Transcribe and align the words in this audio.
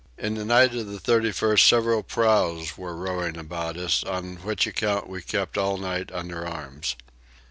In 0.17 0.33
the 0.33 0.43
night 0.45 0.73
of 0.73 0.87
the 0.87 0.97
31st 0.97 1.59
several 1.69 2.01
prows 2.01 2.75
were 2.75 2.95
rowing 2.95 3.37
about 3.37 3.77
us, 3.77 4.03
on 4.03 4.37
which 4.37 4.65
account 4.65 5.07
we 5.07 5.21
kept 5.21 5.59
all 5.59 5.77
night 5.77 6.11
under 6.11 6.43
arms. 6.47 6.95